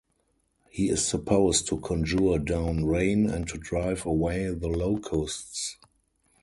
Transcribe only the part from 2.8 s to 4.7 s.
rain and to drive away the